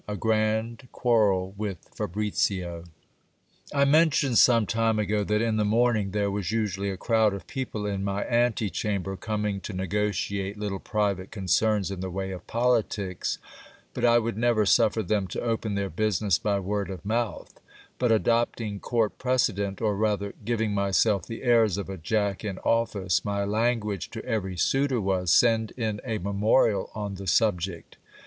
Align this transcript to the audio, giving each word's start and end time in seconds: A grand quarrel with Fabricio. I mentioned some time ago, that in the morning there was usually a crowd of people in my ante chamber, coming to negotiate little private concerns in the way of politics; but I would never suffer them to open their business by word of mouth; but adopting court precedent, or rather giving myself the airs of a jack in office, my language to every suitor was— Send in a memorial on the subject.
A 0.07 0.15
grand 0.17 0.87
quarrel 0.91 1.53
with 1.59 1.77
Fabricio. 1.95 2.85
I 3.71 3.85
mentioned 3.85 4.39
some 4.39 4.65
time 4.65 4.97
ago, 4.97 5.23
that 5.23 5.43
in 5.43 5.57
the 5.57 5.63
morning 5.63 6.09
there 6.09 6.31
was 6.31 6.51
usually 6.51 6.89
a 6.89 6.97
crowd 6.97 7.35
of 7.35 7.45
people 7.45 7.85
in 7.85 8.03
my 8.03 8.23
ante 8.23 8.71
chamber, 8.71 9.15
coming 9.15 9.61
to 9.61 9.73
negotiate 9.73 10.57
little 10.57 10.79
private 10.79 11.29
concerns 11.29 11.91
in 11.91 11.99
the 11.99 12.09
way 12.09 12.31
of 12.31 12.47
politics; 12.47 13.37
but 13.93 14.03
I 14.03 14.17
would 14.17 14.39
never 14.39 14.65
suffer 14.65 15.03
them 15.03 15.27
to 15.27 15.41
open 15.41 15.75
their 15.75 15.91
business 15.91 16.39
by 16.39 16.59
word 16.59 16.89
of 16.89 17.05
mouth; 17.05 17.59
but 17.99 18.11
adopting 18.11 18.79
court 18.79 19.19
precedent, 19.19 19.81
or 19.81 19.95
rather 19.95 20.33
giving 20.43 20.73
myself 20.73 21.27
the 21.27 21.43
airs 21.43 21.77
of 21.77 21.91
a 21.91 21.97
jack 21.97 22.43
in 22.43 22.57
office, 22.65 23.23
my 23.23 23.43
language 23.43 24.09
to 24.09 24.25
every 24.25 24.57
suitor 24.57 24.99
was— 24.99 25.29
Send 25.31 25.69
in 25.77 26.01
a 26.03 26.17
memorial 26.17 26.89
on 26.95 27.13
the 27.17 27.27
subject. 27.27 27.97